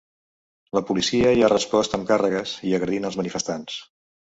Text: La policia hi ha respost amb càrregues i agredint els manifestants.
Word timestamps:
La 0.77 0.81
policia 0.87 1.33
hi 1.35 1.43
ha 1.43 1.51
respost 1.53 1.95
amb 1.99 2.09
càrregues 2.13 2.57
i 2.73 2.75
agredint 2.81 3.09
els 3.13 3.21
manifestants. 3.23 3.81